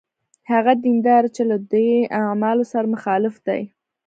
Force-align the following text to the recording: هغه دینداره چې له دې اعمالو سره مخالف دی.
هغه 0.51 0.73
دینداره 0.83 1.29
چې 1.35 1.43
له 1.49 1.57
دې 1.71 1.89
اعمالو 2.21 2.63
سره 2.71 2.85
مخالف 2.95 3.35
دی. 3.47 3.61